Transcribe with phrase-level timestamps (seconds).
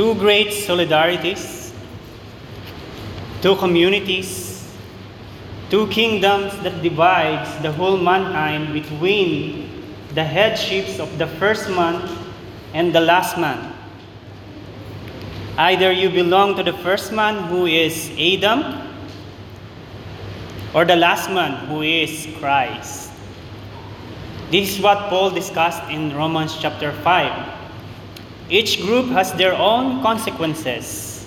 [0.00, 1.74] two great solidarities,
[3.42, 4.64] two communities,
[5.68, 9.84] two kingdoms that divides the whole mankind between
[10.14, 12.00] the headships of the first man
[12.72, 13.74] and the last man.
[15.58, 18.80] Either you belong to the first man who is Adam
[20.72, 23.12] or the last man who is Christ.
[24.50, 27.59] This is what Paul discussed in Romans chapter 5.
[28.50, 31.24] Each group has their own consequences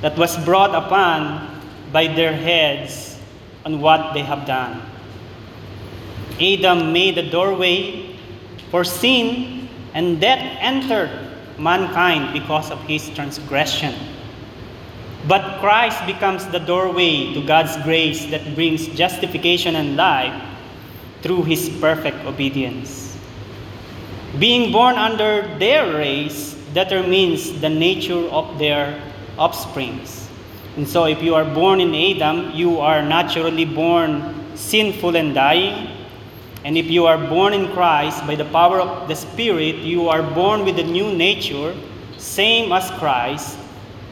[0.00, 3.16] that was brought upon by their heads
[3.64, 4.82] on what they have done.
[6.40, 8.18] Adam made a doorway
[8.70, 11.10] for sin, and death entered
[11.58, 13.94] mankind because of his transgression.
[15.28, 20.34] But Christ becomes the doorway to God's grace that brings justification and life
[21.22, 23.16] through his perfect obedience.
[24.40, 29.00] Being born under their race determines the nature of their
[29.38, 30.28] offsprings.
[30.76, 35.88] And so, if you are born in Adam, you are naturally born sinful and dying.
[36.64, 40.22] And if you are born in Christ by the power of the Spirit, you are
[40.22, 41.76] born with a new nature,
[42.18, 43.58] same as Christ,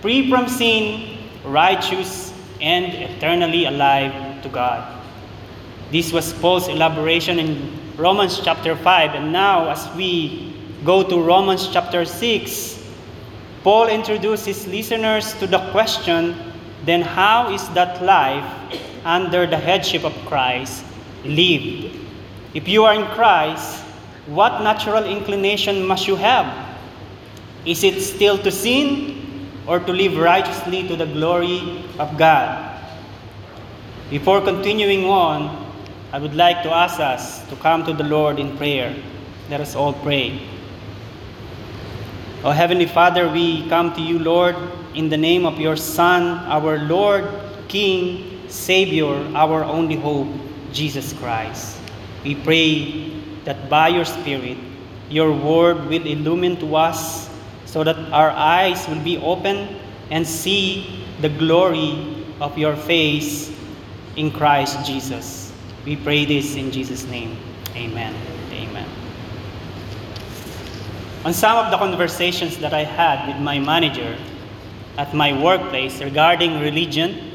[0.00, 5.02] free from sin, righteous, and eternally alive to God.
[5.90, 9.14] This was Paul's elaboration in Romans chapter 5.
[9.14, 10.51] And now, as we
[10.84, 12.78] go to Romans chapter 6,
[13.62, 16.52] Paul introduces listeners to the question
[16.84, 18.44] then, how is that life
[19.04, 20.84] under the headship of Christ
[21.24, 21.96] lived?
[22.54, 23.82] If you are in Christ,
[24.26, 26.76] what natural inclination must you have?
[27.64, 32.80] Is it still to sin or to live righteously to the glory of God?
[34.10, 35.72] Before continuing on,
[36.12, 38.94] I would like to ask us to come to the Lord in prayer.
[39.48, 40.51] Let us all pray.
[42.44, 44.56] O Heavenly Father, we come to you, Lord,
[44.94, 47.22] in the name of your Son, our Lord,
[47.68, 50.26] King, Savior, our only hope,
[50.72, 51.78] Jesus Christ.
[52.24, 53.14] We pray
[53.44, 54.58] that by your Spirit,
[55.08, 57.30] your word will illumine to us
[57.64, 59.78] so that our eyes will be open
[60.10, 63.54] and see the glory of your face
[64.16, 65.52] in Christ Jesus.
[65.86, 67.36] We pray this in Jesus' name.
[67.76, 68.41] Amen.
[71.24, 74.18] On some of the conversations that I had with my manager
[74.98, 77.30] at my workplace regarding religion,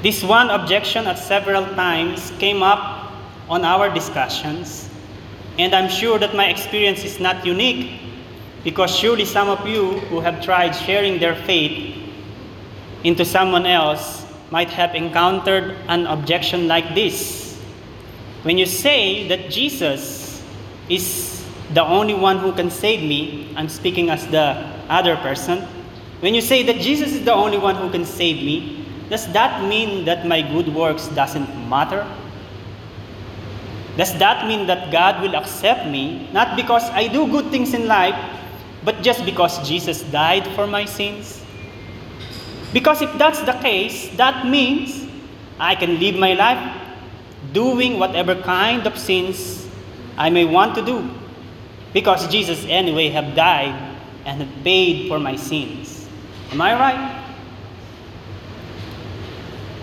[0.00, 3.12] this one objection at several times came up
[3.48, 4.88] on our discussions,
[5.58, 8.00] and I'm sure that my experience is not unique
[8.62, 11.98] because surely some of you who have tried sharing their faith
[13.02, 17.60] into someone else might have encountered an objection like this.
[18.42, 20.44] When you say that Jesus
[20.88, 21.31] is
[21.74, 25.60] the only one who can save me, I'm speaking as the other person.
[26.20, 29.64] When you say that Jesus is the only one who can save me, does that
[29.68, 32.06] mean that my good works doesn't matter?
[33.96, 37.86] Does that mean that God will accept me not because I do good things in
[37.86, 38.16] life,
[38.84, 41.42] but just because Jesus died for my sins?
[42.72, 45.08] Because if that's the case, that means
[45.58, 46.60] I can live my life
[47.52, 49.66] doing whatever kind of sins
[50.16, 51.21] I may want to do
[51.92, 56.08] because Jesus anyway have died and have paid for my sins.
[56.50, 57.18] Am I right?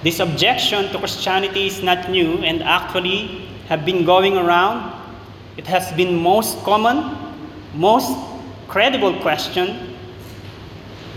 [0.04, 4.96] This objection to Christianity is not new and actually have been going around.
[5.58, 7.36] It has been most common,
[7.76, 8.16] most
[8.68, 9.98] credible question,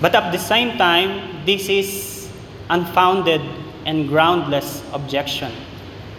[0.00, 2.28] but at the same time, this is
[2.70, 3.40] unfounded
[3.86, 5.52] and groundless objection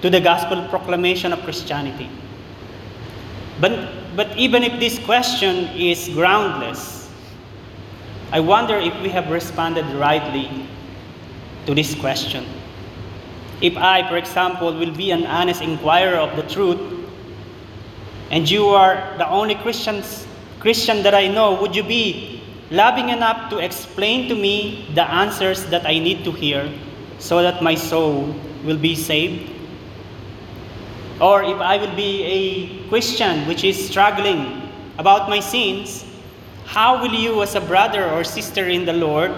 [0.01, 2.09] to the gospel proclamation of Christianity.
[3.59, 7.09] But, but even if this question is groundless,
[8.31, 10.67] I wonder if we have responded rightly
[11.65, 12.45] to this question.
[13.61, 16.81] If I, for example, will be an honest inquirer of the truth,
[18.31, 20.27] and you are the only Christians,
[20.59, 22.41] Christian that I know, would you be
[22.71, 26.71] loving enough to explain to me the answers that I need to hear
[27.19, 28.33] so that my soul
[28.65, 29.52] will be saved?
[31.19, 36.05] Or if I will be a Christian which is struggling about my sins,
[36.65, 39.31] how will you, as a brother or sister in the Lord,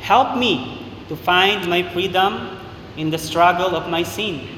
[0.00, 2.58] help me to find my freedom
[2.96, 4.48] in the struggle of my sin?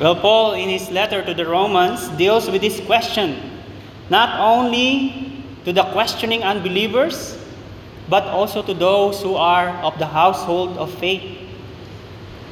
[0.00, 3.58] Well, Paul, in his letter to the Romans, deals with this question
[4.10, 7.36] not only to the questioning unbelievers,
[8.08, 11.37] but also to those who are of the household of faith.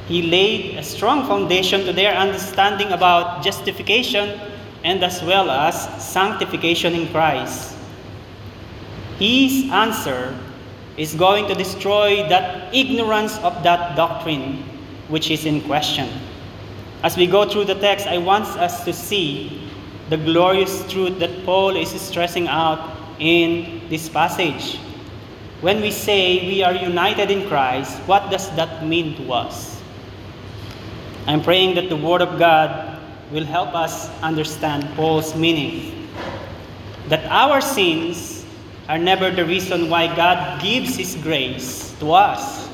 [0.07, 4.39] He laid a strong foundation to their understanding about justification
[4.83, 7.75] and as well as sanctification in Christ.
[9.19, 10.37] his answer
[10.95, 14.63] is going to destroy that ignorance of that doctrine
[15.09, 16.07] which is in question.
[17.03, 19.69] As we go through the text, I want us to see
[20.09, 24.77] the glorious truth that Paul is stressing out in this passage.
[25.61, 29.76] When we say we are united in Christ, what does that mean to us?
[31.27, 33.03] I'm praying that the Word of God
[33.35, 36.07] will help us understand Paul's meaning.
[37.11, 38.45] That our sins
[38.87, 42.69] are never the reason why God gives His grace to us.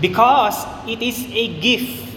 [0.00, 2.08] Because it is a gift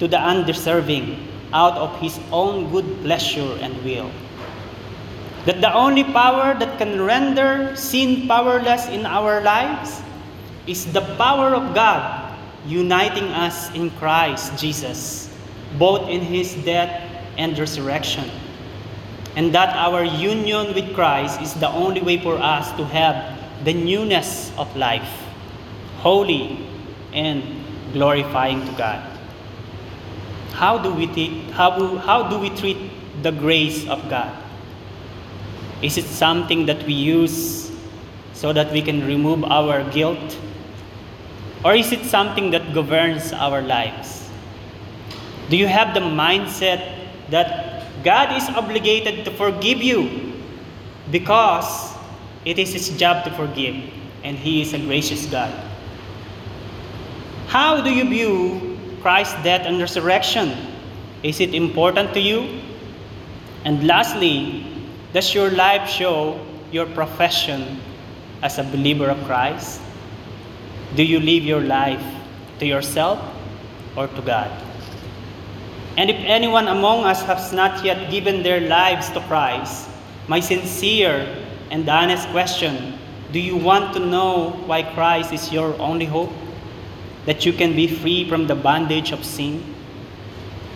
[0.00, 4.10] to the undeserving out of His own good pleasure and will.
[5.44, 10.00] That the only power that can render sin powerless in our lives
[10.66, 12.21] is the power of God
[12.66, 15.30] uniting us in Christ Jesus,
[15.78, 18.30] both in His death and resurrection.
[19.36, 23.72] And that our union with Christ is the only way for us to have the
[23.72, 25.08] newness of life,
[25.98, 26.66] holy
[27.12, 27.42] and
[27.92, 29.08] glorifying to God.
[30.52, 31.06] How do we,
[31.52, 32.76] how, how do we treat
[33.22, 34.30] the grace of God?
[35.80, 37.72] Is it something that we use
[38.34, 40.38] so that we can remove our guilt?
[41.64, 44.28] Or is it something that governs our lives?
[45.48, 50.32] Do you have the mindset that God is obligated to forgive you
[51.10, 51.94] because
[52.44, 53.76] it is His job to forgive
[54.24, 55.52] and He is a gracious God?
[57.46, 60.56] How do you view Christ's death and resurrection?
[61.22, 62.60] Is it important to you?
[63.64, 64.66] And lastly,
[65.12, 66.40] does your life show
[66.72, 67.78] your profession
[68.42, 69.80] as a believer of Christ?
[70.94, 72.04] Do you live your life
[72.58, 73.18] to yourself
[73.96, 74.50] or to God?
[75.96, 79.88] And if anyone among us has not yet given their lives to Christ,
[80.28, 81.24] my sincere
[81.70, 82.98] and honest question
[83.32, 86.30] do you want to know why Christ is your only hope?
[87.24, 89.64] That you can be free from the bondage of sin?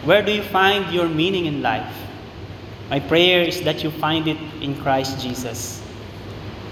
[0.04, 1.94] Where do you find your meaning in life?
[2.88, 5.82] My prayer is that you find it in Christ Jesus.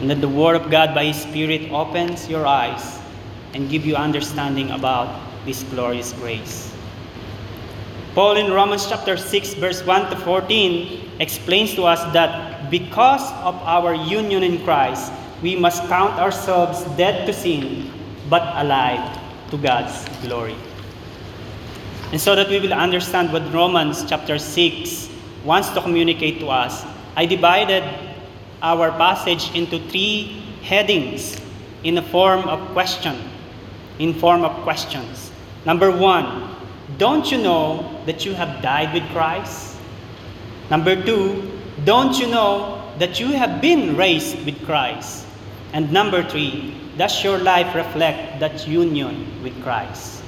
[0.00, 3.03] And that the Word of God by His Spirit opens your eyes
[3.54, 5.08] and give you understanding about
[5.44, 6.72] this glorious grace.
[8.14, 13.54] Paul in Romans chapter 6 verse 1 to 14 explains to us that because of
[13.62, 15.12] our union in Christ,
[15.42, 17.90] we must count ourselves dead to sin
[18.30, 19.18] but alive
[19.50, 20.56] to God's glory.
[22.12, 25.10] And so that we will understand what Romans chapter 6
[25.44, 26.84] wants to communicate to us,
[27.16, 27.82] I divided
[28.62, 31.40] our passage into three headings
[31.82, 33.18] in the form of question,
[33.98, 35.30] in form of questions.
[35.64, 36.56] Number one,
[36.98, 39.76] don't you know that you have died with Christ?
[40.70, 41.50] Number two,
[41.84, 45.26] don't you know that you have been raised with Christ?
[45.72, 50.22] And number three, does your life reflect that union with Christ?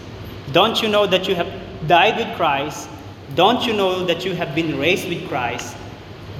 [0.52, 1.48] Don't you know that you have
[1.86, 2.88] died with Christ?
[3.34, 5.76] Don't you know that you have been raised with Christ?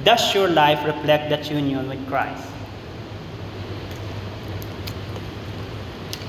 [0.03, 2.47] Does your life reflect that union with Christ?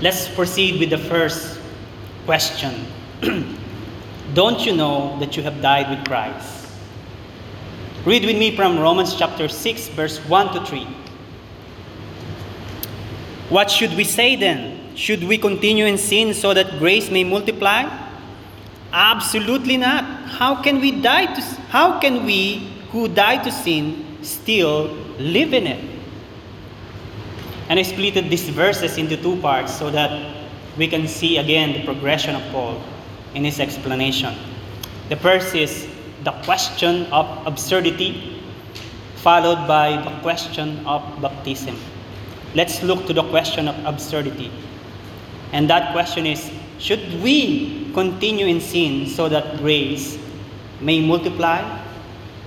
[0.00, 1.58] Let's proceed with the first
[2.24, 2.86] question.
[4.34, 6.68] Don't you know that you have died with Christ?
[8.04, 10.84] Read with me from Romans chapter 6, verse 1 to 3.
[13.48, 14.94] What should we say then?
[14.94, 17.90] Should we continue in sin so that grace may multiply?
[18.92, 20.04] Absolutely not.
[20.28, 25.66] How can we die to how can we who die to sin still live in
[25.66, 25.97] it?
[27.68, 30.48] And I split these verses into two parts so that
[30.78, 32.82] we can see again the progression of Paul
[33.34, 34.34] in his explanation.
[35.10, 35.86] The first is
[36.24, 38.42] the question of absurdity,
[39.16, 41.76] followed by the question of baptism.
[42.54, 44.50] Let's look to the question of absurdity.
[45.52, 50.18] And that question is should we continue in sin so that grace
[50.80, 51.60] may multiply?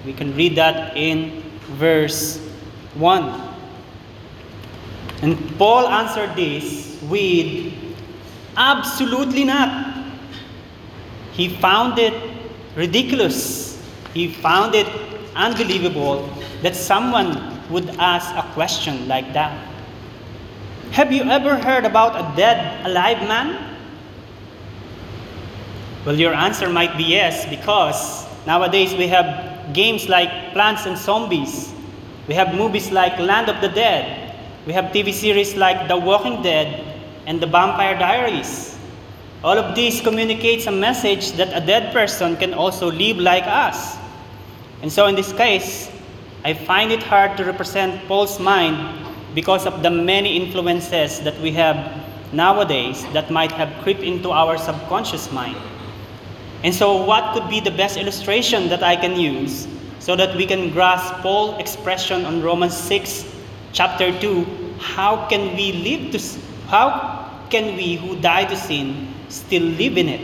[0.05, 1.43] We can read that in
[1.77, 2.39] verse
[2.95, 3.50] 1.
[5.21, 7.73] And Paul answered this with
[8.57, 10.05] absolutely not.
[11.33, 12.13] He found it
[12.75, 13.81] ridiculous.
[14.13, 14.87] He found it
[15.35, 16.27] unbelievable
[16.61, 19.67] that someone would ask a question like that.
[20.91, 23.77] Have you ever heard about a dead, alive man?
[26.05, 31.73] Well, your answer might be yes, because nowadays we have games like Plants and Zombies.
[32.27, 34.30] We have movies like Land of the Dead.
[34.67, 36.85] We have TV series like The Walking Dead
[37.25, 38.77] and The Vampire Diaries.
[39.43, 43.97] All of these communicates a message that a dead person can also live like us.
[44.83, 45.89] And so in this case,
[46.45, 48.77] I find it hard to represent Paul's mind
[49.33, 51.99] because of the many influences that we have
[52.31, 55.57] nowadays that might have crept into our subconscious mind.
[56.63, 60.45] And so, what could be the best illustration that I can use so that we
[60.45, 63.30] can grasp Paul's expression on Romans 6,
[63.73, 64.75] chapter 2?
[64.79, 66.19] How can we live to
[66.67, 70.21] how can we who die to sin still live in it?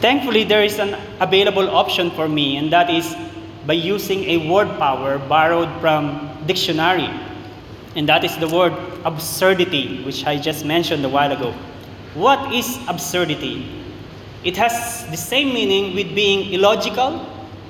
[0.00, 3.14] Thankfully, there is an available option for me, and that is
[3.66, 7.10] by using a word power borrowed from dictionary.
[7.94, 8.72] And that is the word
[9.04, 11.52] absurdity, which I just mentioned a while ago.
[12.14, 13.84] What is absurdity?
[14.42, 17.26] It has the same meaning with being illogical,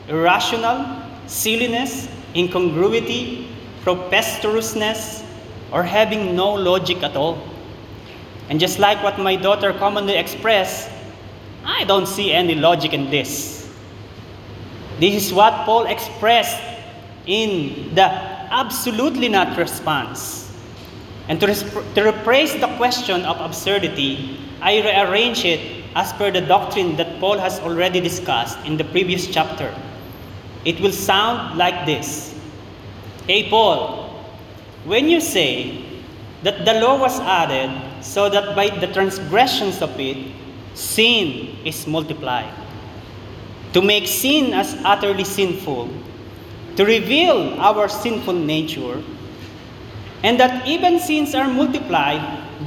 [0.09, 3.40] irrational, silliness, incongruity,
[3.83, 5.25] preposterousness,
[5.73, 7.39] or having no logic at all.
[8.49, 10.91] And just like what my daughter commonly expressed,
[11.65, 13.71] I don't see any logic in this.
[14.99, 16.61] This is what Paul expressed
[17.27, 20.53] in the absolutely not response.
[21.29, 26.97] And to, to rephrase the question of absurdity, I rearrange it as per the doctrine
[26.97, 29.73] that Paul has already discussed in the previous chapter.
[30.65, 32.35] It will sound like this
[33.27, 34.11] Hey, Paul,
[34.85, 35.85] when you say
[36.43, 37.71] that the law was added
[38.03, 40.33] so that by the transgressions of it,
[40.75, 42.53] sin is multiplied.
[43.75, 45.91] To make sin as utterly sinful,
[46.77, 49.03] to reveal our sinful nature,
[50.25, 52.21] and that even sins are multiplied,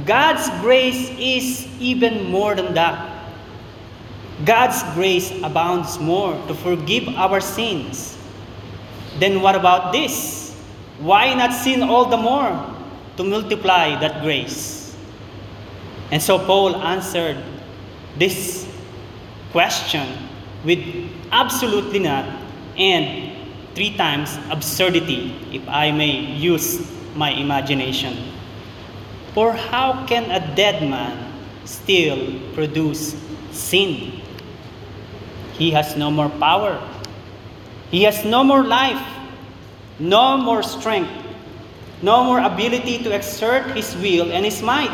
[0.06, 3.10] God's grace is even more than that.
[4.44, 8.18] God's grace abounds more to forgive our sins.
[9.18, 10.43] Then what about this?
[10.98, 12.52] Why not sin all the more
[13.16, 14.96] to multiply that grace?
[16.10, 17.42] And so Paul answered
[18.18, 18.68] this
[19.50, 20.06] question
[20.64, 20.80] with
[21.32, 22.24] absolutely not
[22.76, 23.32] and
[23.74, 28.32] three times absurdity, if I may use my imagination.
[29.34, 31.32] For how can a dead man
[31.64, 33.16] still produce
[33.50, 34.22] sin?
[35.54, 36.78] He has no more power.
[37.90, 39.02] He has no more life,
[39.98, 41.10] no more strength,
[42.02, 44.92] no more ability to exert his will and his might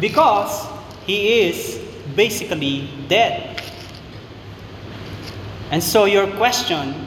[0.00, 0.66] because
[1.06, 1.80] he is
[2.16, 3.62] basically dead.
[5.70, 7.04] And so, your question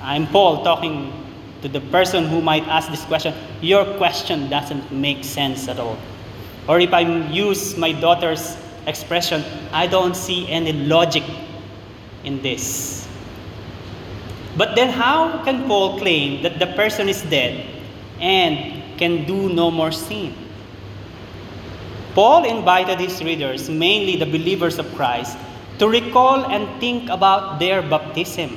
[0.00, 1.12] I'm Paul talking
[1.62, 3.34] to the person who might ask this question.
[3.60, 5.96] Your question doesn't make sense at all.
[6.68, 9.42] Or if I use my daughter's expression,
[9.72, 11.24] I don't see any logic
[12.24, 13.07] in this.
[14.58, 17.64] But then, how can Paul claim that the person is dead
[18.18, 20.34] and can do no more sin?
[22.12, 25.38] Paul invited his readers, mainly the believers of Christ,
[25.78, 28.50] to recall and think about their baptism.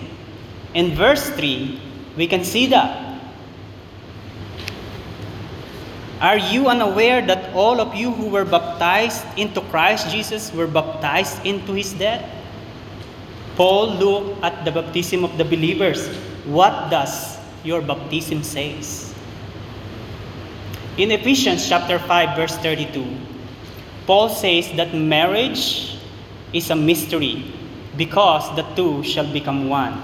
[0.73, 1.79] In verse 3,
[2.17, 3.21] we can see that.
[6.19, 11.45] Are you unaware that all of you who were baptized into Christ Jesus were baptized
[11.45, 12.25] into his death?
[13.55, 16.07] Paul looked at the baptism of the believers.
[16.45, 19.13] What does your baptism says?
[20.97, 23.05] In Ephesians chapter 5 verse 32,
[24.07, 25.97] Paul says that marriage
[26.53, 27.53] is a mystery
[27.97, 30.01] because the two shall become one.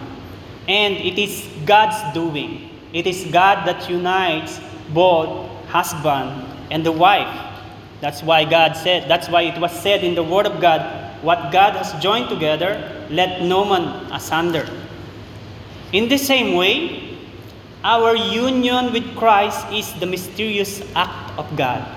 [0.67, 2.69] And it is God's doing.
[2.93, 4.59] It is God that unites
[4.93, 7.29] both husband and the wife.
[7.99, 10.81] That's why God said, that's why it was said in the Word of God,
[11.23, 14.67] what God has joined together, let no man asunder.
[15.93, 17.17] In the same way,
[17.83, 21.87] our union with Christ is the mysterious act of God.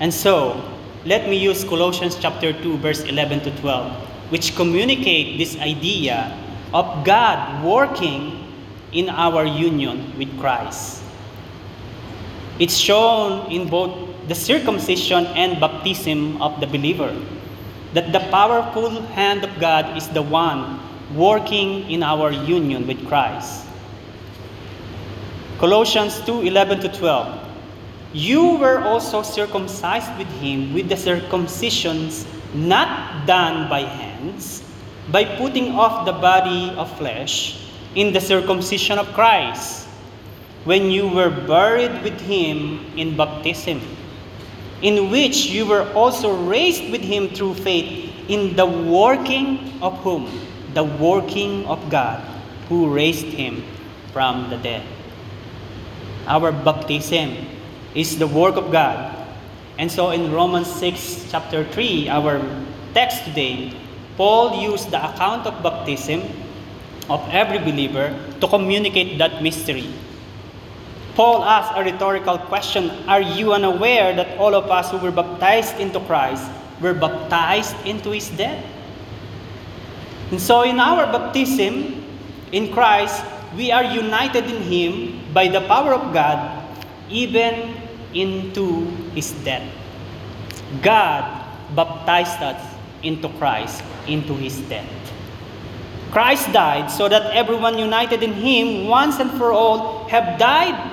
[0.00, 0.56] And so,
[1.04, 6.32] let me use Colossians chapter 2 verse 11 to 12 which communicate this idea
[6.72, 8.40] of God working
[8.92, 11.02] in our union with Christ.
[12.58, 13.92] It's shown in both
[14.28, 17.12] the circumcision and baptism of the believer
[17.92, 20.80] that the powerful hand of God is the one
[21.14, 23.66] working in our union with Christ.
[25.58, 27.42] Colossians 2 11 to 12
[28.12, 34.62] you were also circumcised with him with the circumcisions not done by hands,
[35.10, 39.88] by putting off the body of flesh in the circumcision of Christ,
[40.64, 43.80] when you were buried with him in baptism,
[44.82, 50.28] in which you were also raised with him through faith in the working of whom?
[50.74, 52.20] The working of God,
[52.68, 53.62] who raised him
[54.12, 54.82] from the dead.
[56.26, 57.46] Our baptism
[57.94, 59.16] is the work of God.
[59.78, 62.40] And so in Romans 6, chapter 3, our
[62.94, 63.74] text today,
[64.16, 66.22] Paul used the account of baptism
[67.08, 69.88] of every believer to communicate that mystery.
[71.14, 75.76] Paul asked a rhetorical question Are you unaware that all of us who were baptized
[75.78, 76.48] into Christ
[76.80, 78.64] were baptized into his death?
[80.30, 82.00] And so, in our baptism
[82.52, 83.24] in Christ,
[83.56, 86.40] we are united in him by the power of God,
[87.10, 87.76] even
[88.14, 89.68] into his death.
[90.80, 91.24] God
[91.76, 92.60] baptized us
[93.02, 94.88] into Christ, into his death.
[96.12, 100.91] Christ died so that everyone united in him once and for all have died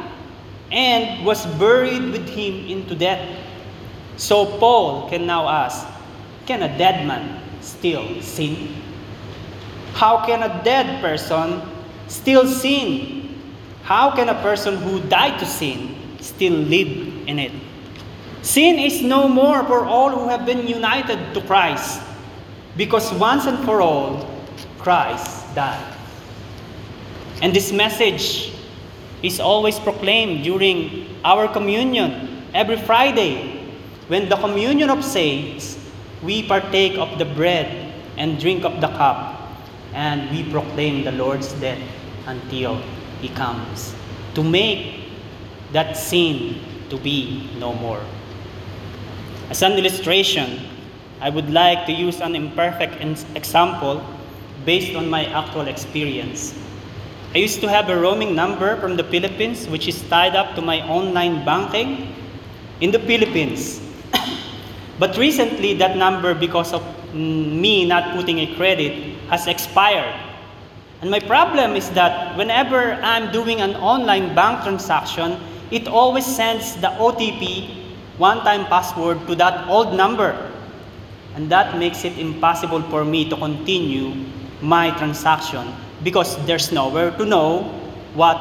[0.71, 3.27] and was buried with him into death.
[4.17, 5.87] So Paul can now ask,
[6.45, 8.75] can a dead man still sin?
[9.93, 11.61] How can a dead person
[12.07, 13.35] still sin?
[13.83, 17.51] How can a person who died to sin still live in it?
[18.41, 22.01] Sin is no more for all who have been united to Christ
[22.77, 24.29] because once and for all,
[24.77, 25.95] Christ died.
[27.41, 28.53] And this message
[29.23, 33.59] is always proclaimed during our communion every Friday.
[34.07, 35.77] When the communion of saints,
[36.23, 39.37] we partake of the bread and drink of the cup,
[39.93, 41.81] and we proclaim the Lord's death
[42.27, 42.81] until
[43.21, 43.93] He comes
[44.35, 45.05] to make
[45.71, 46.59] that sin
[46.89, 48.01] to be no more.
[49.49, 50.59] As an illustration,
[51.21, 53.01] I would like to use an imperfect
[53.35, 54.03] example
[54.65, 56.53] based on my actual experience.
[57.31, 60.63] I used to have a roaming number from the Philippines, which is tied up to
[60.63, 62.15] my online banking
[62.81, 63.79] in the Philippines.
[64.99, 66.81] but recently, that number, because of
[67.13, 70.09] mm, me not putting a credit, has expired.
[71.03, 75.37] And my problem is that whenever I'm doing an online bank transaction,
[75.69, 80.33] it always sends the OTP, one time password, to that old number.
[81.35, 84.17] And that makes it impossible for me to continue
[84.63, 87.63] my transaction because there's nowhere to know
[88.13, 88.37] what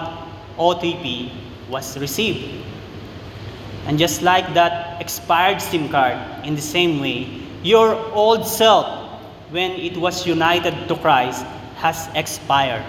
[0.59, 1.31] OTP
[1.69, 2.65] was received.
[3.87, 8.87] And just like that expired SIM card, in the same way, your old self,
[9.51, 11.45] when it was united to Christ,
[11.77, 12.85] has expired.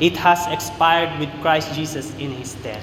[0.00, 2.82] It has expired with Christ Jesus in his death.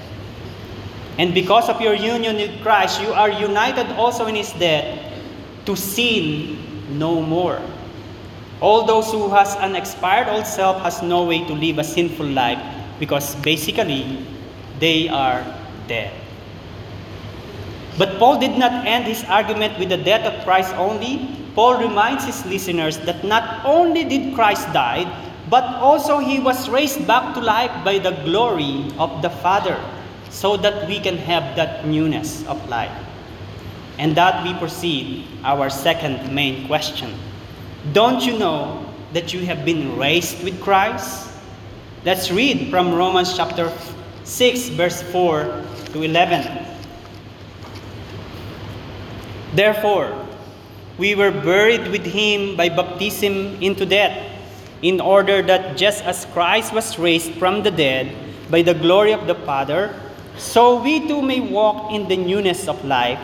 [1.18, 4.84] And because of your union with Christ, you are united also in his death
[5.64, 7.60] to sin no more.
[8.60, 12.26] All those who has an expired old self has no way to live a sinful
[12.26, 12.58] life
[12.98, 14.24] because basically
[14.80, 15.44] they are
[15.88, 16.12] dead.
[17.98, 21.28] But Paul did not end his argument with the death of Christ only.
[21.54, 25.04] Paul reminds his listeners that not only did Christ die,
[25.48, 29.80] but also he was raised back to life by the glory of the Father,
[30.28, 32.92] so that we can have that newness of life.
[33.98, 37.14] And that we proceed our second main question.
[37.92, 41.30] Don't you know that you have been raised with Christ?
[42.04, 43.72] Let's read from Romans chapter
[44.24, 46.66] 6, verse 4 to 11.
[49.54, 50.12] Therefore,
[50.98, 54.32] we were buried with him by baptism into death,
[54.82, 58.12] in order that just as Christ was raised from the dead
[58.50, 59.94] by the glory of the Father,
[60.36, 63.20] so we too may walk in the newness of life.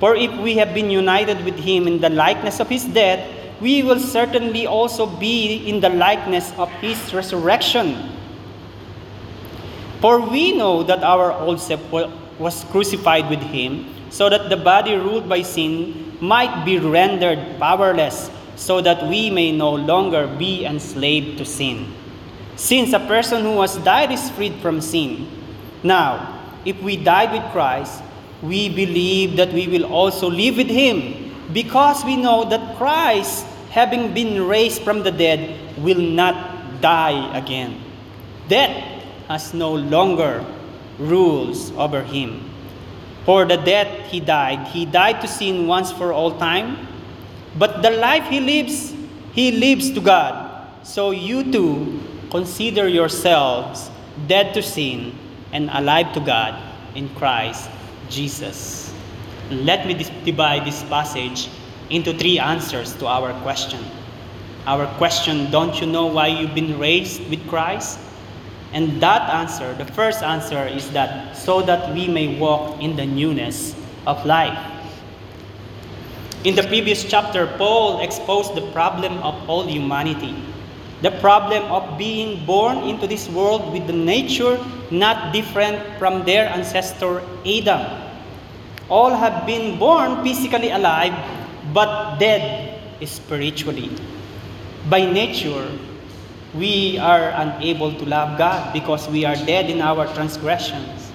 [0.00, 3.80] For if we have been united with him in the likeness of his death, we
[3.84, 8.10] will certainly also be in the likeness of his resurrection.
[10.00, 11.80] For we know that our old self
[12.40, 18.32] was crucified with him, so that the body ruled by sin might be rendered powerless,
[18.56, 21.94] so that we may no longer be enslaved to sin.
[22.56, 25.30] Since a person who has died is freed from sin.
[25.84, 28.02] Now, if we died with Christ,
[28.42, 34.12] we believe that we will also live with him, because we know that Christ having
[34.12, 36.36] been raised from the dead, will not
[36.84, 37.80] die again.
[38.46, 38.76] Death
[39.28, 40.44] has no longer
[40.98, 42.52] rules over him.
[43.24, 46.86] For the death he died, he died to sin once for all time.
[47.56, 48.92] But the life he lives,
[49.32, 50.68] he lives to God.
[50.84, 53.90] So you too consider yourselves
[54.28, 55.16] dead to sin
[55.52, 56.60] and alive to God
[56.94, 57.70] in Christ
[58.10, 58.92] Jesus.
[59.48, 61.48] Let me divide this passage
[61.92, 63.84] into three answers to our question.
[64.66, 68.00] Our question, don't you know why you've been raised with Christ?
[68.72, 73.04] And that answer, the first answer is that so that we may walk in the
[73.04, 73.76] newness
[74.06, 74.56] of life.
[76.44, 80.34] In the previous chapter, Paul exposed the problem of all humanity.
[81.02, 84.58] The problem of being born into this world with the nature
[84.90, 87.84] not different from their ancestor Adam.
[88.88, 91.12] All have been born physically alive
[91.72, 93.90] but dead spiritually.
[94.88, 95.66] By nature,
[96.54, 101.10] we are unable to love God because we are dead in our transgressions.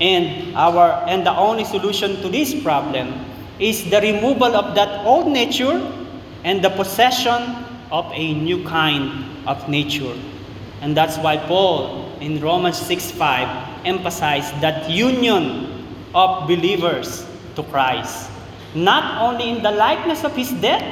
[0.00, 3.14] And our and the only solution to this problem
[3.60, 5.78] is the removal of that old nature
[6.42, 10.16] and the possession of a new kind of nature.
[10.82, 13.46] And that's why Paul in Romans 6:5
[13.84, 15.70] emphasized that union
[16.14, 18.30] of believers to Christ,
[18.74, 20.82] not only in the likeness of his death,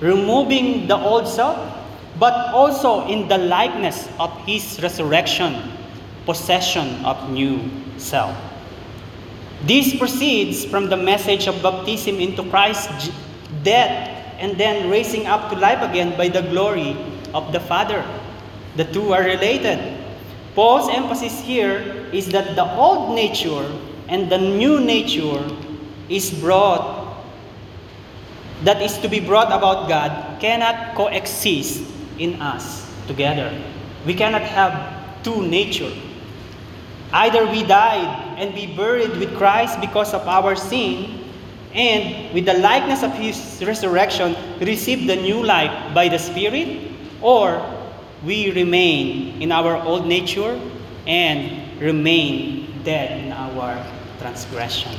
[0.00, 1.56] removing the old self,
[2.18, 5.72] but also in the likeness of his resurrection,
[6.24, 7.60] possession of new
[7.96, 8.36] self.
[9.64, 13.10] This proceeds from the message of baptism into Christ's
[13.62, 16.96] death and then raising up to life again by the glory
[17.32, 18.04] of the Father.
[18.76, 19.78] The two are related.
[20.54, 21.78] Paul's emphasis here
[22.12, 23.70] is that the old nature
[24.08, 25.38] and the new nature
[26.08, 27.02] is brought
[28.64, 31.82] that is to be brought about God cannot coexist
[32.18, 33.50] in us together.
[34.06, 35.90] We cannot have two nature.
[37.12, 41.26] Either we died and be buried with Christ because of our sin,
[41.74, 47.60] and with the likeness of his resurrection receive the new life by the Spirit, or
[48.24, 50.58] we remain in our old nature
[51.06, 53.84] and remain dead in our
[54.18, 54.92] transgression.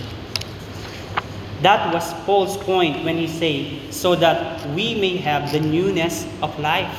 [1.63, 6.51] That was Paul's point when he said, so that we may have the newness of
[6.59, 6.91] life.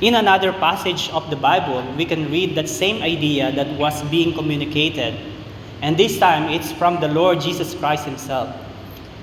[0.00, 4.34] In another passage of the Bible, we can read that same idea that was being
[4.34, 5.14] communicated.
[5.82, 8.50] And this time it's from the Lord Jesus Christ himself.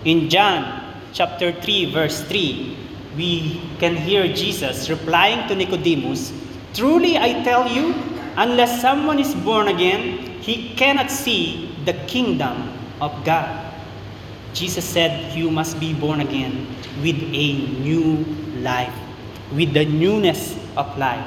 [0.05, 2.77] In John chapter 3 verse 3,
[3.17, 6.31] we can hear Jesus replying to Nicodemus,
[6.73, 7.93] "Truly I tell you,
[8.37, 13.72] unless someone is born again, he cannot see the kingdom of God."
[14.53, 16.67] Jesus said, You must be born again
[17.01, 18.23] with a new
[18.61, 18.93] life,
[19.51, 21.25] with the newness of life.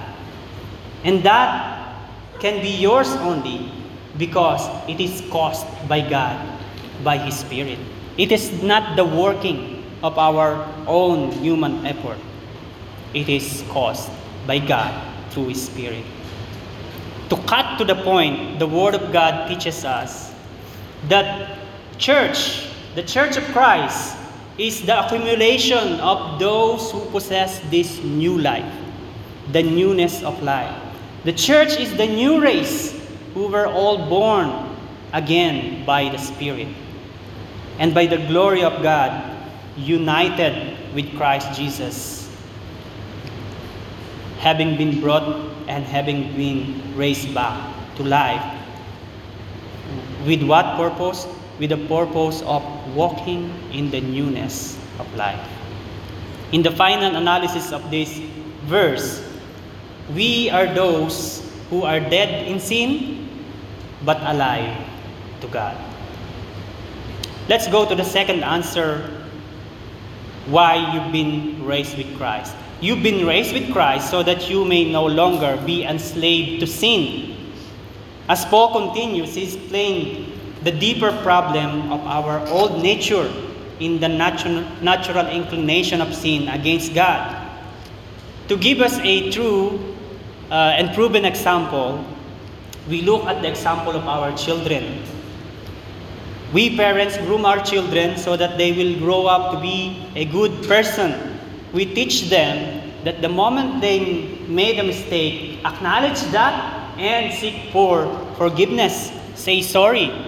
[1.04, 1.76] And that
[2.40, 3.70] can be yours only
[4.18, 6.38] because it is caused by God,
[7.02, 7.78] by His Spirit.
[8.16, 12.18] It is not the working of our own human effort,
[13.14, 14.10] it is caused
[14.46, 14.92] by God
[15.30, 16.04] through His Spirit.
[17.30, 20.32] To cut to the point, the Word of God teaches us
[21.08, 21.58] that
[21.98, 22.65] church
[22.96, 24.16] the Church of Christ
[24.56, 28.72] is the accumulation of those who possess this new life,
[29.52, 30.74] the newness of life.
[31.24, 32.98] The church is the new race
[33.35, 34.48] who were all born
[35.12, 36.68] again by the Spirit
[37.78, 39.12] and by the glory of God,
[39.76, 42.35] united with Christ Jesus,
[44.38, 47.61] having been brought and having been raised back
[47.96, 48.40] to life.
[50.24, 51.26] With what purpose?
[51.59, 52.62] with the purpose of
[52.96, 55.38] walking in the newness of life.
[56.52, 58.18] In the final analysis of this
[58.64, 59.22] verse,
[60.14, 63.28] we are those who are dead in sin
[64.04, 64.72] but alive
[65.40, 65.76] to God.
[67.48, 69.04] Let's go to the second answer
[70.46, 72.54] why you've been raised with Christ.
[72.80, 77.37] You've been raised with Christ so that you may no longer be enslaved to sin.
[78.28, 80.25] As Paul continues, he explained
[80.66, 83.31] the deeper problem of our old nature
[83.79, 87.22] in the natural, natural inclination of sin against God.
[88.48, 89.94] To give us a true
[90.50, 92.05] uh, and proven example,
[92.88, 95.05] we look at the example of our children.
[96.52, 100.66] We parents groom our children so that they will grow up to be a good
[100.66, 101.38] person.
[101.72, 108.11] We teach them that the moment they made a mistake, acknowledge that and seek for
[108.37, 109.12] forgiveness.
[109.37, 110.25] Say sorry.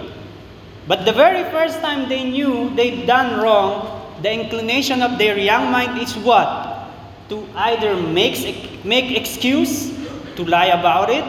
[0.89, 5.71] But the very first time they knew they've done wrong, the inclination of their young
[5.71, 6.49] mind is what?
[7.29, 8.33] To either make,
[8.83, 9.93] make excuse,
[10.35, 11.23] to lie about it,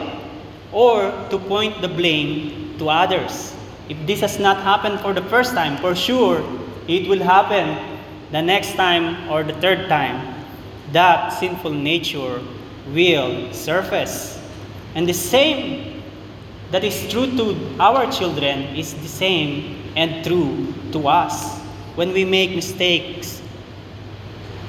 [0.71, 3.53] or to point the blame to others.
[3.87, 6.41] If this has not happened for the first time, for sure
[6.87, 7.77] it will happen
[8.31, 10.41] the next time or the third time.
[10.91, 12.41] That sinful nature
[12.87, 14.41] will surface.
[14.95, 15.90] And the same
[16.71, 21.59] that is true to our children is the same and true to us
[21.95, 23.41] when we make mistakes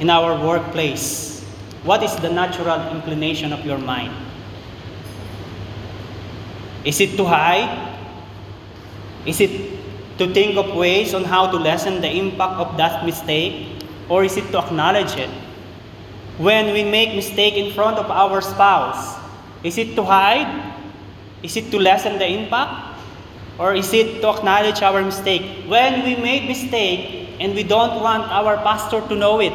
[0.01, 1.47] in our workplace.
[1.85, 4.13] What is the natural inclination of your mind?
[6.85, 7.71] Is it to hide?
[9.25, 9.79] Is it
[10.19, 13.79] to think of ways on how to lessen the impact of that mistake?
[14.09, 15.31] Or is it to acknowledge it?
[16.39, 19.21] When we make mistake in front of our spouse,
[19.63, 20.72] is it to hide
[21.43, 23.01] is it to lessen the impact?
[23.59, 25.67] Or is it to acknowledge our mistake?
[25.69, 29.53] When we made mistake and we don't want our pastor to know it,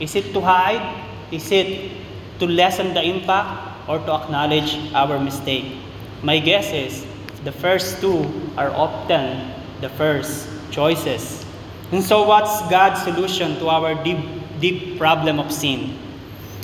[0.00, 0.82] is it to hide?
[1.30, 1.90] Is it
[2.38, 5.78] to lessen the impact or to acknowledge our mistake?
[6.22, 7.06] My guess is
[7.44, 11.44] the first two are often the first choices.
[11.90, 14.22] And so, what's God's solution to our deep,
[14.60, 15.98] deep problem of sin?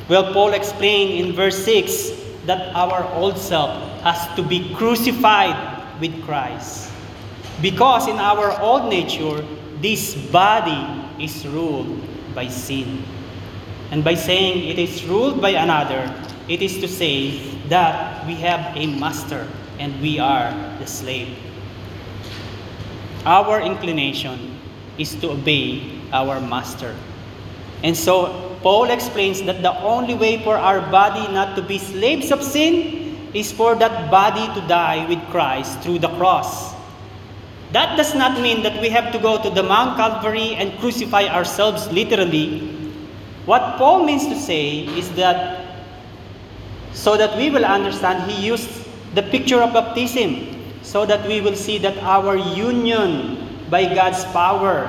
[0.09, 5.57] Well, Paul explained in verse 6 that our old self has to be crucified
[6.01, 6.91] with Christ.
[7.61, 9.45] Because in our old nature,
[9.81, 10.79] this body
[11.23, 12.01] is ruled
[12.35, 13.03] by sin.
[13.91, 16.07] And by saying it is ruled by another,
[16.49, 19.47] it is to say that we have a master
[19.79, 21.37] and we are the slave.
[23.25, 24.59] Our inclination
[24.99, 26.95] is to obey our master.
[27.83, 32.31] And so Paul explains that the only way for our body not to be slaves
[32.31, 33.08] of sin
[33.39, 36.75] is for that body to die with Christ through the cross.
[37.73, 41.25] That does not mean that we have to go to the Mount Calvary and crucify
[41.29, 42.69] ourselves literally.
[43.45, 45.85] What Paul means to say is that
[46.93, 48.69] so that we will understand, he used
[49.15, 54.89] the picture of baptism so that we will see that our union by God's power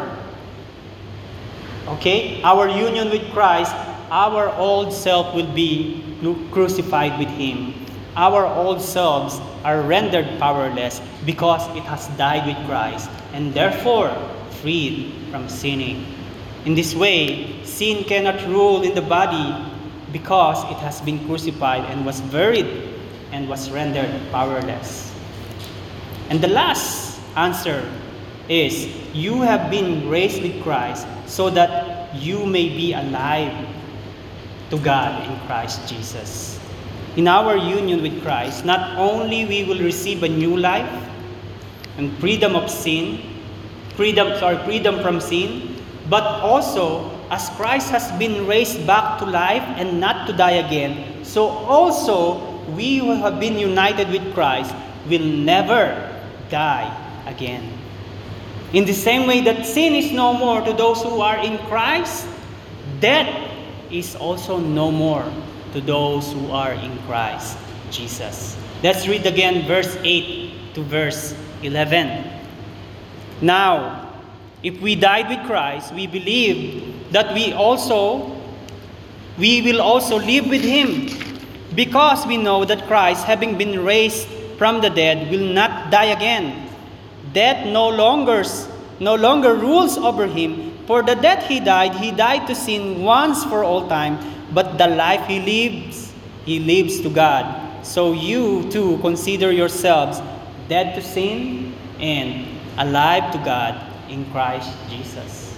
[1.98, 2.42] Okay?
[2.44, 3.74] Our union with Christ,
[4.12, 6.06] our old self will be
[6.52, 7.74] crucified with Him.
[8.16, 14.16] Our old selves are rendered powerless because it has died with Christ and therefore
[14.62, 16.06] freed from sinning.
[16.66, 19.56] In this way, sin cannot rule in the body
[20.12, 22.68] because it has been crucified and was buried
[23.32, 25.14] and was rendered powerless.
[26.30, 27.90] And the last answer
[28.50, 33.68] is you have been raised with Christ so that you may be alive
[34.72, 36.59] to God in Christ Jesus.
[37.16, 40.90] In our union with Christ, not only we will receive a new life
[41.98, 43.20] and freedom of sin,
[43.96, 45.76] freedom sorry, freedom from sin,
[46.10, 51.26] but also as Christ has been raised back to life and not to die again,
[51.26, 52.40] so also
[52.72, 54.74] we who have been united with Christ
[55.10, 55.98] will never
[56.50, 56.88] die
[57.26, 57.74] again.
[58.74, 62.28] In the same way that sin is no more to those who are in Christ,
[63.00, 63.30] death
[63.90, 65.26] is also no more
[65.74, 67.58] to those who are in Christ
[67.92, 68.58] Jesus.
[68.84, 72.30] Let's read again verse 8 to verse 11.
[73.42, 74.14] Now,
[74.64, 78.40] if we died with Christ, we believe that we also
[79.40, 81.08] we will also live with him
[81.74, 84.28] because we know that Christ having been raised
[84.58, 86.68] from the dead will not die again.
[87.32, 88.44] Death no longer,
[89.00, 90.76] no longer rules over him.
[90.88, 94.20] For the death he died, he died to sin once for all time.
[94.54, 96.12] But the life he lives,
[96.46, 97.86] he lives to God.
[97.86, 100.22] So you too consider yourselves
[100.68, 103.76] dead to sin and alive to God
[104.10, 105.58] in Christ Jesus.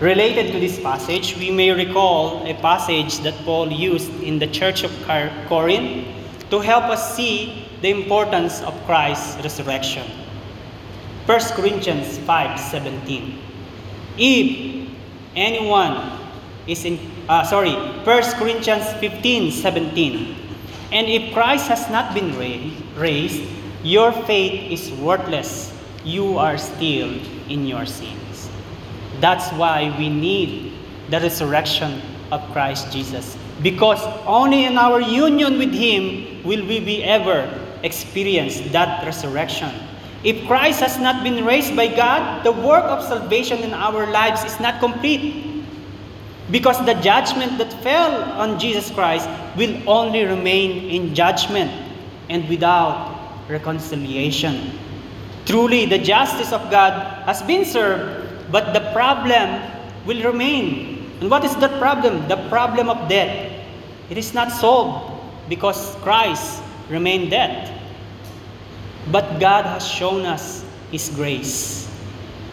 [0.00, 4.82] Related to this passage, we may recall a passage that Paul used in the church
[4.82, 4.90] of
[5.48, 6.06] Corinth
[6.50, 10.06] to help us see the importance of Christ's resurrection.
[11.26, 13.38] 1 Corinthians 5:17.
[14.18, 14.88] If
[15.36, 16.21] anyone
[16.66, 16.98] is in
[17.28, 18.04] uh, sorry, 1
[18.38, 20.34] Corinthians 15:17.
[20.92, 23.42] And if Christ has not been raised,
[23.82, 25.72] your faith is worthless.
[26.04, 27.08] You are still
[27.48, 28.50] in your sins.
[29.20, 30.74] That's why we need
[31.10, 33.38] the resurrection of Christ Jesus.
[33.62, 37.46] Because only in our union with Him will we be ever
[37.82, 39.70] experience that resurrection.
[40.24, 44.44] If Christ has not been raised by God, the work of salvation in our lives
[44.44, 45.51] is not complete.
[46.52, 51.72] Because the judgment that fell on Jesus Christ will only remain in judgment
[52.28, 54.78] and without reconciliation.
[55.46, 59.64] Truly, the justice of God has been served, but the problem
[60.04, 61.10] will remain.
[61.20, 62.28] And what is that problem?
[62.28, 63.50] The problem of death.
[64.10, 65.08] It is not solved
[65.48, 67.80] because Christ remained dead.
[69.10, 71.88] But God has shown us His grace.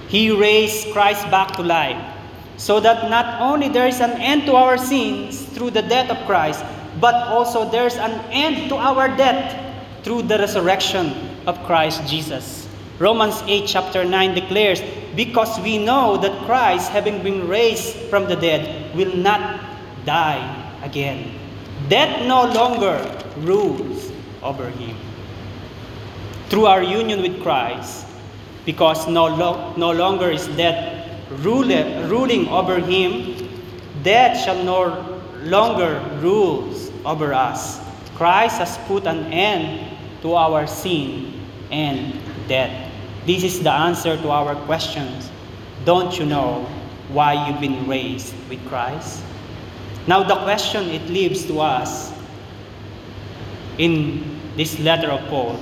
[0.08, 2.16] He raised Christ back to life
[2.60, 6.20] so that not only there is an end to our sins through the death of
[6.28, 6.60] Christ,
[7.00, 9.56] but also there's an end to our death
[10.04, 11.16] through the resurrection
[11.48, 12.68] of Christ Jesus.
[13.00, 14.84] Romans 8, chapter 9 declares,
[15.16, 19.64] Because we know that Christ, having been raised from the dead, will not
[20.06, 20.44] die
[20.84, 21.32] again.
[21.88, 23.00] Death no longer
[23.38, 24.12] rules
[24.44, 24.98] over him
[26.50, 28.06] through our union with Christ,
[28.66, 30.99] because no, lo- no longer is death
[31.38, 33.36] rule- ruling over him,
[34.04, 36.74] death shall no longer rule
[37.06, 37.80] over us.
[38.16, 41.34] Christ has put an end to our sin
[41.72, 42.14] and
[42.48, 42.92] death.
[43.26, 45.32] This is the answer to our questions.
[45.86, 46.68] Don't you know
[47.10, 49.24] why you've been raised with Christ?
[50.08, 52.12] Now, the question it leaves to us
[53.78, 54.24] in
[54.58, 55.60] this letter of Paul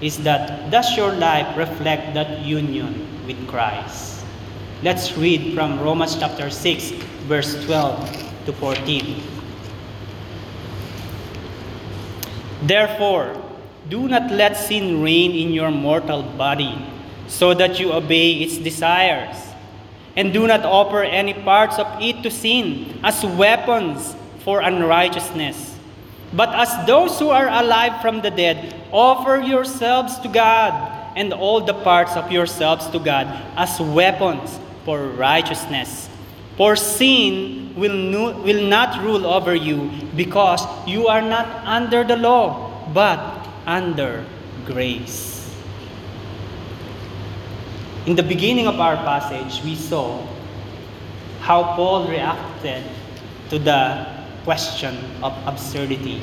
[0.00, 4.15] is that does your life reflect that union with Christ?
[4.82, 6.90] Let's read from Romans chapter 6,
[7.24, 9.22] verse 12 to 14.
[12.60, 13.40] Therefore,
[13.88, 16.76] do not let sin reign in your mortal body,
[17.26, 19.34] so that you obey its desires.
[20.14, 25.78] And do not offer any parts of it to sin as weapons for unrighteousness.
[26.34, 30.74] But as those who are alive from the dead, offer yourselves to God
[31.16, 36.08] and all the parts of yourselves to God as weapons for righteousness.
[36.56, 42.16] For sin will, no, will not rule over you because you are not under the
[42.16, 43.18] law, but
[43.66, 44.24] under
[44.64, 45.52] grace.
[48.06, 50.24] In the beginning of our passage, we saw
[51.40, 52.84] how Paul reacted
[53.50, 54.06] to the
[54.44, 56.22] question of absurdity.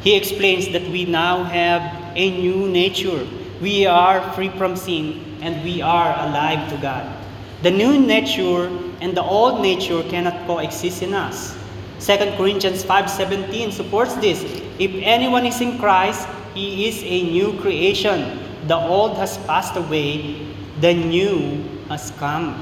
[0.00, 3.28] He explains that we now have a new nature.
[3.60, 7.19] We are free from sin and we are alive to God.
[7.62, 11.52] The new nature and the old nature cannot coexist in us.
[12.00, 14.40] 2 Corinthians 5:17 supports this.
[14.78, 18.40] If anyone is in Christ, he is a new creation.
[18.66, 20.40] The old has passed away,
[20.80, 21.60] the new
[21.92, 22.56] has come.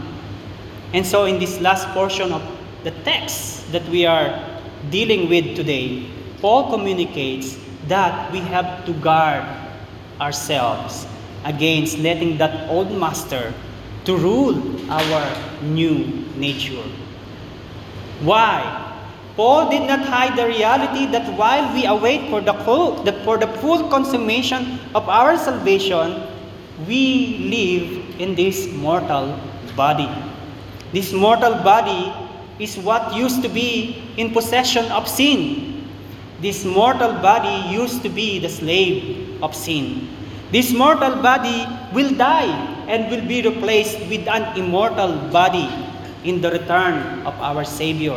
[0.92, 2.42] And so in this last portion of
[2.82, 4.34] the text that we are
[4.90, 6.10] dealing with today,
[6.42, 7.54] Paul communicates
[7.86, 9.46] that we have to guard
[10.20, 11.06] ourselves
[11.44, 13.54] against letting that old master
[14.04, 14.58] to rule
[14.88, 16.82] our new nature.
[18.20, 18.84] Why?
[19.36, 23.38] Paul did not hide the reality that while we await for the, full, the, for
[23.38, 26.22] the full consummation of our salvation,
[26.88, 29.38] we live in this mortal
[29.76, 30.10] body.
[30.92, 32.12] This mortal body
[32.58, 35.86] is what used to be in possession of sin.
[36.40, 40.08] This mortal body used to be the slave of sin.
[40.50, 42.48] This mortal body will die
[42.88, 45.68] and will be replaced with an immortal body
[46.24, 48.16] in the return of our Savior.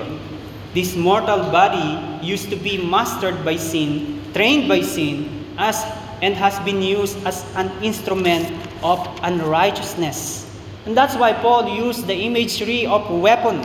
[0.73, 5.83] This mortal body used to be mastered by sin, trained by sin, as
[6.21, 8.47] and has been used as an instrument
[8.81, 10.47] of unrighteousness.
[10.85, 13.59] And that's why Paul used the imagery of weapon.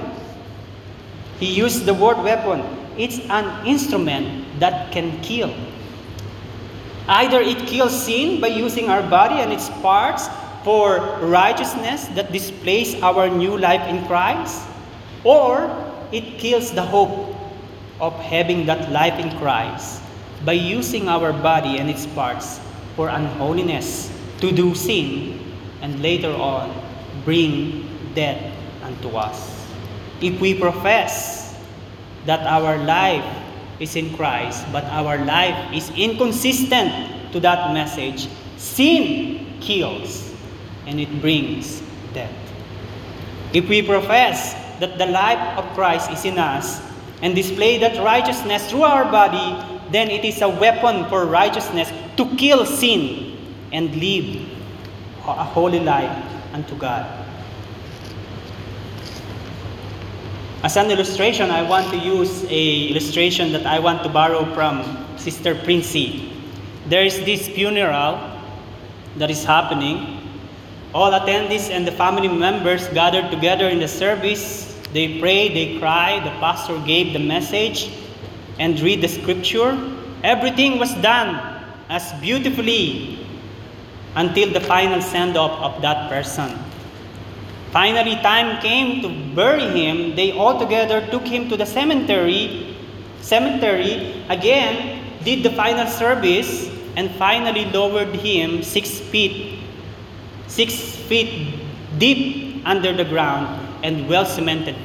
[1.39, 2.67] He used the word weapon.
[2.99, 5.55] It's an instrument that can kill.
[7.09, 10.29] Either it kills sin by using our body and its parts
[10.65, 14.67] for righteousness that displays our new life in Christ,
[15.23, 15.71] or
[16.11, 17.35] it kills the hope
[18.01, 20.03] of having that life in Christ
[20.45, 22.61] by using our body and its parts
[22.97, 25.39] for unholiness, to do sin,
[25.83, 26.75] and later on
[27.25, 28.43] bring death
[28.83, 29.67] unto us.
[30.21, 31.55] If we profess
[32.25, 33.25] that our life
[33.81, 40.35] is in Christ, but our life is inconsistent to that message, sin kills
[40.87, 41.83] and it brings
[42.15, 42.33] death.
[43.53, 46.81] If we profess that the life of Christ is in us
[47.23, 52.27] and display that righteousness through our body, then it is a weapon for righteousness to
[52.37, 53.37] kill sin
[53.73, 54.43] and live
[55.27, 56.13] a holy life
[56.53, 57.16] unto God.
[60.67, 64.83] As an illustration, I want to use a illustration that I want to borrow from
[65.17, 66.33] Sister Princey.
[66.89, 68.19] There is this funeral
[69.15, 70.27] that is happening.
[70.93, 74.75] All attendees and the family members gathered together in the service.
[74.93, 76.19] They pray, they cry.
[76.19, 77.89] The pastor gave the message
[78.59, 79.71] and read the scripture.
[80.25, 83.25] Everything was done as beautifully
[84.17, 86.66] until the final send off of that person.
[87.77, 90.17] Finally, time came to bury him.
[90.17, 92.75] They all together took him to the cemetery.
[93.21, 99.61] Cemetery again did the final service and finally lowered him six feet,
[100.47, 100.73] six
[101.05, 101.61] feet
[101.99, 103.45] deep under the ground
[103.85, 104.77] and well cemented.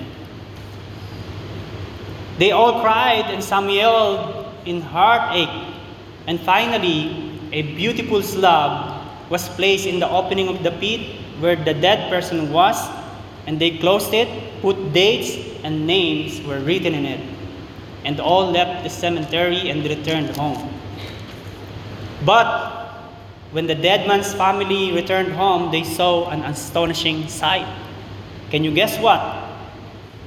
[2.39, 5.79] They all cried and some yelled in heartache.
[6.27, 11.73] And finally, a beautiful slab was placed in the opening of the pit where the
[11.73, 12.77] dead person was,
[13.47, 17.19] and they closed it, put dates and names were written in it,
[18.05, 20.71] and all left the cemetery and returned home.
[22.23, 22.71] But
[23.51, 27.67] when the dead man's family returned home, they saw an astonishing sight.
[28.49, 29.19] Can you guess what?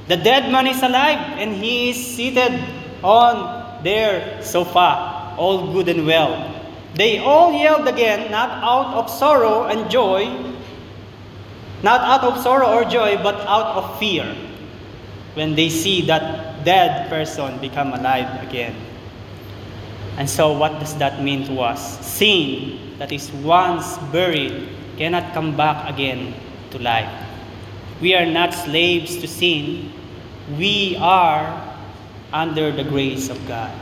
[0.08, 2.60] The dead man is alive and he is seated
[3.02, 6.52] on their sofa, all good and well.
[6.94, 10.43] They all yelled again, not out of sorrow and joy,
[11.84, 14.24] not out of sorrow or joy, but out of fear
[15.34, 18.74] when they see that dead person become alive again.
[20.16, 22.00] And so, what does that mean to us?
[22.00, 26.32] Sin that is once buried cannot come back again
[26.70, 27.10] to life.
[28.00, 29.92] We are not slaves to sin,
[30.56, 31.76] we are
[32.32, 33.72] under the grace of God.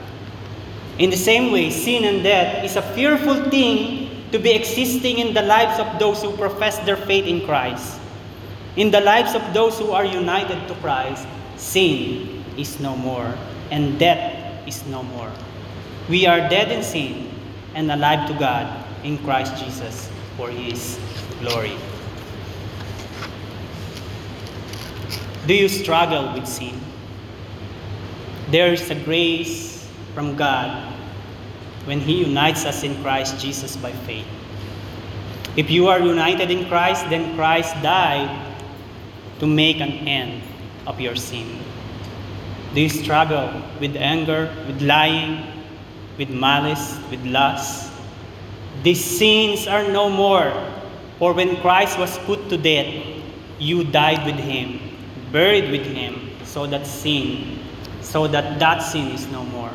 [0.98, 4.01] In the same way, sin and death is a fearful thing
[4.32, 8.00] to be existing in the lives of those who profess their faith in Christ.
[8.76, 13.36] In the lives of those who are united to Christ, sin is no more
[13.70, 15.30] and death is no more.
[16.08, 17.30] We are dead in sin
[17.74, 18.66] and alive to God
[19.04, 20.98] in Christ Jesus for His
[21.40, 21.76] glory.
[25.46, 26.80] Do you struggle with sin?
[28.50, 30.91] There is a grace from God
[31.84, 34.26] when He unites us in Christ Jesus by faith.
[35.56, 38.56] If you are united in Christ, then Christ died
[39.40, 40.42] to make an end
[40.86, 41.58] of your sin.
[42.74, 45.44] Do you struggle with anger, with lying,
[46.16, 47.92] with malice, with lust?
[48.82, 50.50] These sins are no more,
[51.18, 52.88] for when Christ was put to death,
[53.58, 54.80] you died with him,
[55.30, 57.58] buried with him, so that sin,
[58.00, 59.70] so that that sin is no more.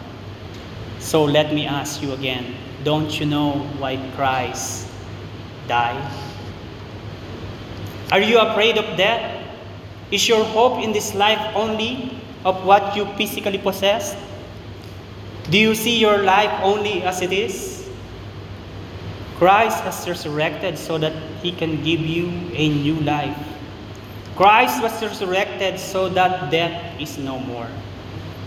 [1.07, 2.53] So let me ask you again,
[2.83, 4.91] don't you know why Christ
[5.65, 6.03] died?
[8.11, 9.23] Are you afraid of death?
[10.11, 12.11] Is your hope in this life only
[12.43, 14.17] of what you physically possess?
[15.49, 17.87] Do you see your life only as it is?
[19.37, 23.37] Christ has resurrected so that he can give you a new life.
[24.35, 27.69] Christ was resurrected so that death is no more.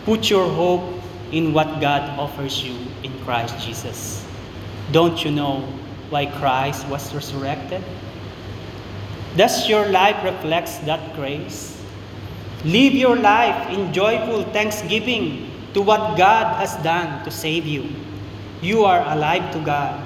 [0.05, 1.00] Put your hope
[1.33, 4.25] in what God offers you in Christ Jesus.
[4.93, 5.61] Don't you know
[6.11, 7.83] why Christ was resurrected?
[9.37, 11.81] Does your life reflect that grace?
[12.65, 17.89] Live your life in joyful thanksgiving to what God has done to save you.
[18.61, 20.03] You are alive to God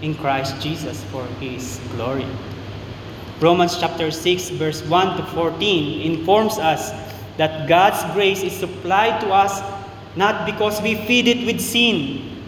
[0.00, 2.26] in Christ Jesus for His glory.
[3.40, 6.90] Romans chapter 6, verse 1 to 14 informs us
[7.36, 9.60] that God's grace is supplied to us
[10.18, 12.42] not because we feed it with sin.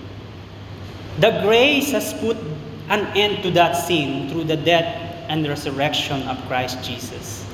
[1.22, 2.36] The grace has put
[2.90, 4.90] an end to that sin through the death
[5.30, 7.46] and resurrection of Christ Jesus.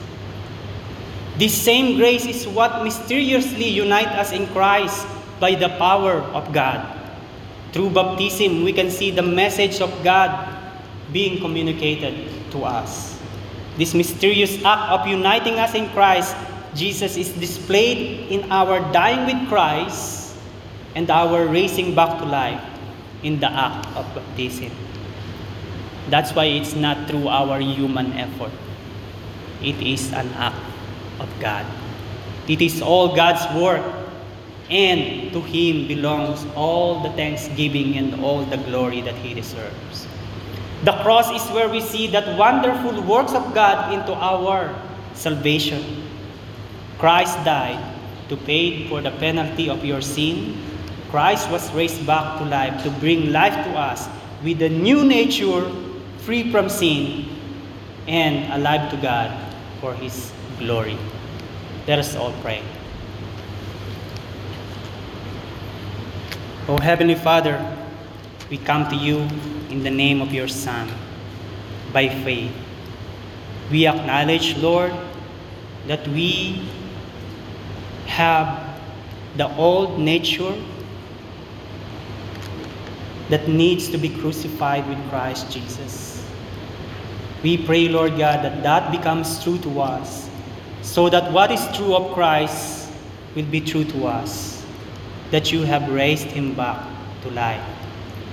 [1.37, 5.07] This same grace is what mysteriously unites us in Christ
[5.39, 6.81] by the power of God.
[7.77, 10.33] Through baptism, we can see the message of God
[11.13, 12.17] being communicated
[12.53, 13.21] to us.
[13.77, 16.35] This mysterious act of uniting us in Christ,
[16.77, 20.37] Jesus is displayed in our dying with Christ
[20.95, 22.61] and our raising back to life
[23.23, 24.71] in the act of baptism.
[26.09, 28.53] That's why it's not through our human effort.
[29.63, 30.61] It is an act
[31.19, 31.67] of God.
[32.47, 33.83] It is all God's work,
[34.71, 40.07] and to Him belongs all the thanksgiving and all the glory that He deserves.
[40.85, 44.71] The cross is where we see that wonderful works of God into our
[45.15, 46.06] salvation.
[46.99, 47.79] Christ died
[48.29, 50.63] to pay for the penalty of your sin.
[51.11, 54.09] Christ was raised back to life to bring life to us
[54.43, 55.71] with a new nature
[56.27, 57.25] free from sin,
[58.09, 59.31] and alive to God
[59.81, 60.99] for His glory.
[61.87, 62.63] Let us all pray.
[66.67, 67.63] O Heavenly Father,
[68.51, 69.19] we come to you
[69.71, 70.91] in the name of your Son
[71.93, 72.51] by faith.
[73.71, 74.93] We acknowledge, Lord,
[75.87, 76.69] that we
[78.17, 78.81] have
[79.37, 80.55] the old nature
[83.29, 86.25] that needs to be crucified with Christ Jesus.
[87.43, 90.31] We pray, Lord God, that that becomes true to us,
[90.81, 92.91] so that what is true of Christ
[93.35, 94.65] will be true to us,
[95.31, 96.81] that you have raised him back
[97.21, 97.61] to life,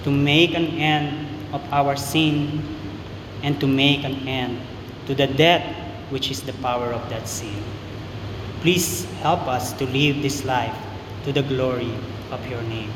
[0.06, 2.64] to make an end of our sin,
[3.44, 4.62] and to make an end
[5.08, 5.66] to the death
[6.10, 7.73] which is the power of that sin.
[8.64, 10.72] Please help us to live this life
[11.26, 11.92] to the glory
[12.32, 12.90] of your name.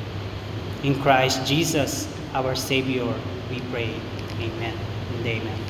[0.84, 3.12] In Christ Jesus, our Savior,
[3.52, 3.92] we pray.
[4.40, 4.72] Amen
[5.12, 5.67] and amen.